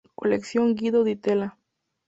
[0.15, 1.59] Colección Guido Di Tella.